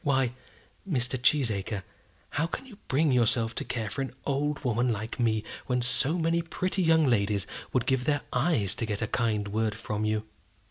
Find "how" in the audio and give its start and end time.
2.31-2.47